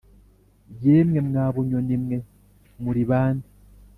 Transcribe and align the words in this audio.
Yemwe 0.83 1.19
mwa 1.27 1.45
bunyoni 1.53 1.95
mwe, 2.03 2.17
muuri 2.81 3.01
bande? 3.09 3.47